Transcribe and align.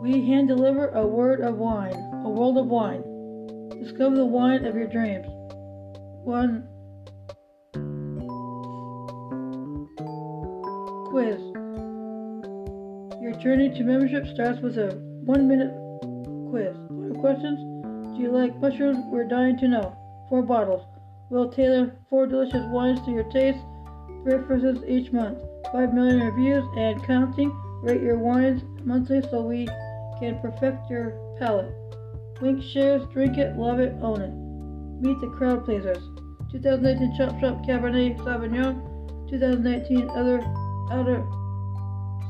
We 0.00 0.26
hand 0.26 0.48
deliver 0.48 0.88
a 0.88 1.06
word 1.06 1.40
of 1.40 1.56
wine, 1.56 1.94
a 2.24 2.28
world 2.28 2.58
of 2.58 2.66
wine. 2.66 3.02
Discover 3.82 4.16
the 4.16 4.24
wine 4.24 4.64
of 4.64 4.76
your 4.76 4.86
dreams. 4.86 5.26
One 6.22 6.68
quiz. 11.10 11.40
Your 13.20 13.32
journey 13.42 13.70
to 13.70 13.82
membership 13.82 14.26
starts 14.34 14.60
with 14.60 14.78
a 14.78 14.94
one 15.24 15.48
minute 15.48 15.72
quiz. 16.50 16.76
Five 16.76 17.20
questions. 17.20 17.58
Do 18.16 18.22
you 18.22 18.30
like 18.30 18.56
mushrooms? 18.60 19.04
We're 19.10 19.28
dying 19.28 19.58
to 19.58 19.68
know. 19.68 19.96
Four 20.28 20.42
bottles. 20.42 20.86
We'll 21.30 21.50
tailor 21.50 21.96
four 22.08 22.26
delicious 22.26 22.64
wines 22.66 23.00
to 23.06 23.10
your 23.10 23.30
taste. 23.32 23.58
Preferences 24.22 24.84
each 24.86 25.12
month. 25.12 25.38
5 25.72 25.92
million 25.92 26.20
reviews 26.20 26.64
and 26.76 27.02
counting. 27.04 27.50
Rate 27.84 28.00
your 28.00 28.18
wines 28.18 28.62
monthly 28.82 29.20
so 29.30 29.42
we 29.42 29.66
can 30.18 30.40
perfect 30.40 30.88
your 30.88 31.10
palate. 31.38 31.70
Winc 32.40 32.62
shares, 32.62 33.06
drink 33.12 33.36
it, 33.36 33.58
love 33.58 33.78
it, 33.78 33.94
own 34.00 34.22
it. 34.22 34.32
Meet 35.06 35.20
the 35.20 35.28
crowd 35.36 35.66
pleasers. 35.66 36.02
2018 36.50 37.14
Chop 37.18 37.38
Shop 37.40 37.62
Cabernet 37.66 38.16
Sauvignon. 38.20 39.28
2019 39.28 40.08
Other 40.08 40.40
Outer 40.92 41.22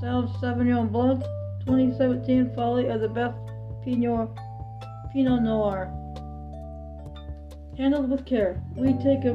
Sound 0.00 0.30
Sauvignon 0.40 0.90
Blanc. 0.90 1.22
2017 1.66 2.54
Folly 2.54 2.86
of 2.88 3.02
the 3.02 3.08
Beast 3.08 3.36
Pinot, 3.84 4.30
Pinot 5.12 5.42
Noir. 5.42 5.92
Handled 7.76 8.08
with 8.08 8.24
care. 8.24 8.58
We 8.74 8.94
take 8.94 9.26
a 9.26 9.34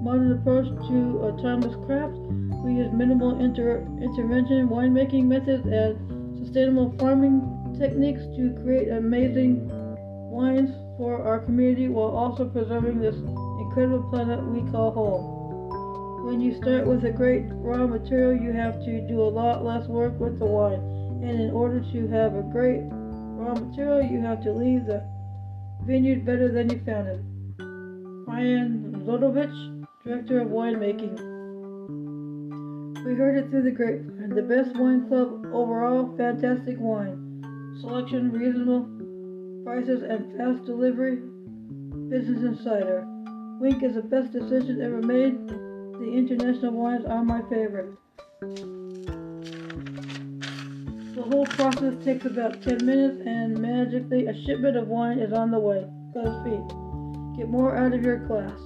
modern 0.00 0.32
approach 0.32 0.68
to 0.88 1.26
a 1.26 1.42
timeless 1.42 1.76
craft. 1.84 2.16
We 2.62 2.74
use 2.74 2.92
minimal 2.92 3.40
inter- 3.40 3.86
intervention 4.00 4.68
winemaking 4.68 5.24
methods 5.24 5.66
and 5.66 6.38
sustainable 6.38 6.94
farming 6.98 7.76
techniques 7.78 8.22
to 8.36 8.52
create 8.62 8.88
amazing 8.88 9.68
wines 10.30 10.70
for 10.96 11.22
our 11.22 11.40
community 11.40 11.88
while 11.88 12.10
also 12.10 12.44
preserving 12.48 13.00
this 13.00 13.16
incredible 13.16 14.08
planet 14.10 14.44
we 14.44 14.60
call 14.70 14.90
home. 14.92 16.26
When 16.26 16.40
you 16.40 16.54
start 16.54 16.86
with 16.86 17.04
a 17.04 17.10
great 17.10 17.44
raw 17.48 17.86
material, 17.86 18.40
you 18.40 18.52
have 18.52 18.84
to 18.84 19.00
do 19.08 19.22
a 19.22 19.30
lot 19.32 19.64
less 19.64 19.88
work 19.88 20.20
with 20.20 20.38
the 20.38 20.44
wine. 20.44 20.80
And 21.24 21.40
in 21.40 21.50
order 21.50 21.80
to 21.80 22.08
have 22.08 22.36
a 22.36 22.42
great 22.42 22.82
raw 23.40 23.54
material, 23.54 24.02
you 24.02 24.20
have 24.20 24.42
to 24.44 24.52
leave 24.52 24.84
the 24.84 25.02
vineyard 25.86 26.26
better 26.26 26.52
than 26.52 26.68
you 26.68 26.80
found 26.84 27.08
it. 27.08 27.20
Ryan 28.28 29.02
Zotovich, 29.06 29.86
Director 30.04 30.40
of 30.40 30.48
Winemaking. 30.48 31.29
We 33.04 33.14
heard 33.14 33.36
it 33.38 33.50
through 33.50 33.62
the 33.62 33.70
grapevine. 33.70 34.34
The 34.34 34.42
best 34.42 34.76
wine 34.76 35.08
club 35.08 35.46
overall, 35.52 36.14
fantastic 36.18 36.78
wine. 36.78 37.76
Selection, 37.80 38.30
reasonable 38.30 38.86
prices, 39.64 40.02
and 40.02 40.36
fast 40.36 40.66
delivery. 40.66 41.16
Business 42.10 42.42
Insider. 42.42 43.06
Winc 43.58 43.82
is 43.82 43.94
the 43.94 44.02
best 44.02 44.32
decision 44.32 44.82
ever 44.82 45.00
made. 45.00 45.48
The 45.48 46.12
international 46.12 46.72
wines 46.72 47.06
are 47.06 47.24
my 47.24 47.40
favorite. 47.48 47.94
The 51.14 51.22
whole 51.22 51.46
process 51.46 51.94
takes 52.04 52.26
about 52.26 52.62
10 52.62 52.84
minutes, 52.84 53.22
and 53.24 53.58
magically, 53.58 54.26
a 54.26 54.44
shipment 54.44 54.76
of 54.76 54.88
wine 54.88 55.18
is 55.18 55.32
on 55.32 55.50
the 55.50 55.58
way. 55.58 55.86
BuzzFeed. 56.14 57.36
Get 57.38 57.48
more 57.48 57.76
out 57.76 57.94
of 57.94 58.02
your 58.02 58.18
glass. 58.18 58.60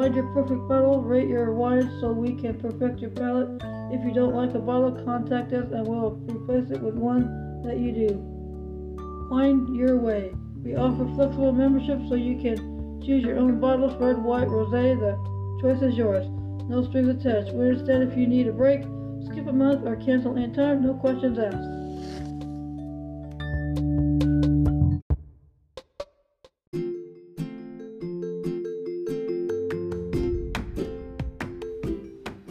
Find 0.00 0.14
your 0.14 0.32
perfect 0.32 0.66
bottle, 0.66 1.02
rate 1.02 1.28
your 1.28 1.52
wine 1.52 1.98
so 2.00 2.10
we 2.10 2.32
can 2.32 2.58
perfect 2.58 3.00
your 3.00 3.10
palate. 3.10 3.60
If 3.92 4.02
you 4.02 4.14
don't 4.14 4.34
like 4.34 4.54
a 4.54 4.58
bottle, 4.58 4.92
contact 5.04 5.52
us 5.52 5.70
and 5.72 5.86
we'll 5.86 6.12
replace 6.24 6.70
it 6.70 6.80
with 6.80 6.94
one 6.94 7.62
that 7.64 7.76
you 7.76 7.92
do. 7.92 9.28
Find 9.28 9.76
your 9.76 9.98
way. 9.98 10.32
We 10.64 10.74
offer 10.74 11.04
flexible 11.14 11.52
membership 11.52 12.00
so 12.08 12.14
you 12.14 12.40
can 12.40 13.02
choose 13.04 13.24
your 13.24 13.36
own 13.36 13.60
bottles, 13.60 13.92
red, 14.00 14.16
white, 14.16 14.48
rosé. 14.48 14.98
The 14.98 15.18
choice 15.60 15.82
is 15.82 15.98
yours. 15.98 16.26
No 16.70 16.82
strings 16.82 17.08
attached. 17.08 17.52
We 17.52 17.68
understand 17.68 18.10
if 18.10 18.16
you 18.16 18.26
need 18.26 18.46
a 18.46 18.52
break, 18.54 18.80
skip 19.26 19.48
a 19.48 19.52
month, 19.52 19.86
or 19.86 19.96
cancel 19.96 20.34
anytime. 20.34 20.82
No 20.82 20.94
questions 20.94 21.38
asked. 21.38 21.79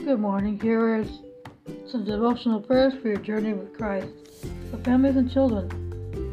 Good 0.10 0.22
morning. 0.22 0.60
Here 0.60 0.96
is 0.96 1.20
some 1.88 2.04
devotional 2.04 2.60
prayers 2.60 2.96
for 3.00 3.10
your 3.10 3.20
journey 3.20 3.54
with 3.54 3.78
Christ. 3.78 4.08
For 4.72 4.78
families 4.78 5.18
and 5.18 5.32
children. 5.32 5.70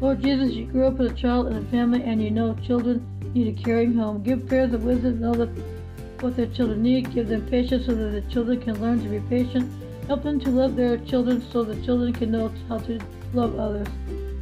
Lord 0.01 0.19
Jesus, 0.19 0.55
you 0.55 0.65
grew 0.65 0.87
up 0.87 0.99
as 0.99 1.11
a 1.11 1.13
child 1.13 1.45
in 1.45 1.57
a 1.57 1.61
family 1.65 2.01
and 2.01 2.19
you 2.19 2.31
know 2.31 2.55
children 2.65 3.05
need 3.35 3.55
a 3.55 3.63
caring 3.63 3.93
home. 3.93 4.23
Give 4.23 4.43
parents 4.47 4.71
the 4.71 4.79
wisdom 4.79 5.19
to 5.19 5.21
know 5.21 5.33
that 5.35 5.49
what 6.21 6.35
their 6.35 6.47
children 6.47 6.81
need. 6.81 7.13
Give 7.13 7.27
them 7.27 7.47
patience 7.51 7.85
so 7.85 7.93
that 7.93 8.09
the 8.09 8.33
children 8.33 8.59
can 8.59 8.81
learn 8.81 8.99
to 9.03 9.09
be 9.09 9.19
patient. 9.29 9.71
Help 10.07 10.23
them 10.23 10.39
to 10.39 10.49
love 10.49 10.75
their 10.75 10.97
children 10.97 11.45
so 11.51 11.61
the 11.61 11.79
children 11.85 12.13
can 12.13 12.31
know 12.31 12.51
how 12.67 12.79
to 12.79 12.99
love 13.35 13.59
others. 13.59 13.87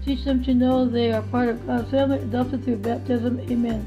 Teach 0.06 0.24
them 0.24 0.46
to 0.46 0.54
know 0.54 0.86
they 0.86 1.12
are 1.12 1.24
part 1.24 1.50
of 1.50 1.68
God's 1.68 1.92
family, 1.92 2.20
adopted 2.20 2.64
through 2.64 2.78
baptism. 2.78 3.42
Amen 3.52 3.86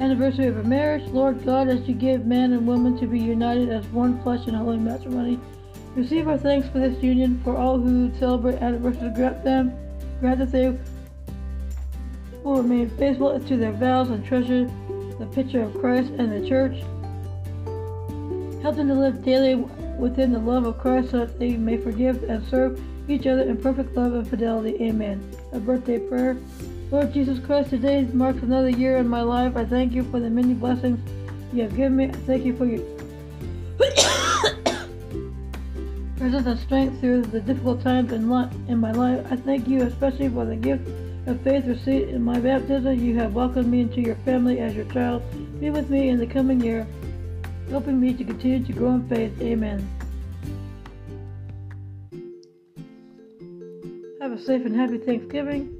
anniversary 0.00 0.46
of 0.46 0.56
a 0.56 0.64
marriage. 0.64 1.06
Lord 1.10 1.44
God, 1.44 1.68
as 1.68 1.86
you 1.86 1.94
give 1.94 2.26
man 2.26 2.52
and 2.52 2.66
woman 2.66 2.98
to 2.98 3.06
be 3.06 3.18
united 3.18 3.68
as 3.68 3.86
one 3.88 4.20
flesh 4.22 4.48
in 4.48 4.54
holy 4.54 4.78
matrimony, 4.78 5.38
receive 5.94 6.26
our 6.26 6.38
thanks 6.38 6.68
for 6.68 6.78
this 6.78 7.02
union. 7.02 7.40
For 7.44 7.56
all 7.56 7.78
who 7.78 8.12
celebrate 8.18 8.56
anniversaries, 8.62 9.14
grant 9.14 9.44
them, 9.44 9.76
grant 10.20 10.38
that 10.38 10.50
they 10.50 10.76
will 12.42 12.62
remain 12.62 12.90
faithful 12.90 13.38
to 13.38 13.56
their 13.56 13.72
vows 13.72 14.08
and 14.08 14.24
treasure 14.24 14.64
the 15.18 15.26
picture 15.26 15.62
of 15.62 15.78
Christ 15.78 16.10
and 16.12 16.32
the 16.32 16.48
church. 16.48 16.78
Help 18.62 18.76
them 18.76 18.88
to 18.88 18.94
live 18.94 19.22
daily 19.22 19.54
within 19.54 20.32
the 20.32 20.38
love 20.38 20.64
of 20.64 20.78
Christ 20.78 21.10
so 21.10 21.18
that 21.18 21.38
they 21.38 21.56
may 21.56 21.76
forgive 21.76 22.22
and 22.24 22.46
serve 22.48 22.80
each 23.08 23.26
other 23.26 23.42
in 23.42 23.58
perfect 23.58 23.94
love 23.94 24.14
and 24.14 24.26
fidelity. 24.28 24.82
Amen. 24.82 25.30
A 25.52 25.58
birthday 25.58 25.98
prayer. 25.98 26.38
Lord 26.90 27.12
Jesus 27.12 27.38
Christ, 27.46 27.70
today 27.70 28.02
marks 28.02 28.42
another 28.42 28.68
year 28.68 28.96
in 28.96 29.06
my 29.06 29.22
life. 29.22 29.56
I 29.56 29.64
thank 29.64 29.92
you 29.92 30.02
for 30.10 30.18
the 30.18 30.28
many 30.28 30.54
blessings 30.54 30.98
you 31.52 31.62
have 31.62 31.76
given 31.76 31.94
me. 31.94 32.06
I 32.06 32.12
thank 32.12 32.44
you 32.44 32.56
for 32.56 32.64
your 32.64 32.80
presence 36.16 36.48
and 36.48 36.58
strength 36.58 37.00
through 37.00 37.22
the 37.22 37.40
difficult 37.40 37.80
times 37.82 38.10
in, 38.10 38.22
in 38.66 38.78
my 38.78 38.90
life. 38.90 39.24
I 39.30 39.36
thank 39.36 39.68
you 39.68 39.82
especially 39.82 40.30
for 40.30 40.44
the 40.44 40.56
gift 40.56 40.84
of 41.28 41.40
faith 41.42 41.64
received 41.66 42.10
in 42.10 42.24
my 42.24 42.40
baptism. 42.40 42.98
You 42.98 43.16
have 43.18 43.34
welcomed 43.34 43.68
me 43.68 43.82
into 43.82 44.00
your 44.00 44.16
family 44.24 44.58
as 44.58 44.74
your 44.74 44.86
child. 44.86 45.22
Be 45.60 45.70
with 45.70 45.90
me 45.90 46.08
in 46.08 46.18
the 46.18 46.26
coming 46.26 46.60
year, 46.60 46.88
helping 47.68 48.00
me 48.00 48.14
to 48.14 48.24
continue 48.24 48.66
to 48.66 48.72
grow 48.72 48.94
in 48.94 49.08
faith. 49.08 49.40
Amen. 49.40 49.88
Have 54.20 54.32
a 54.32 54.42
safe 54.42 54.66
and 54.66 54.74
happy 54.74 54.98
Thanksgiving 54.98 55.79